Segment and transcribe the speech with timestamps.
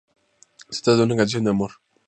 [0.71, 1.73] Se trata de una canción de amor.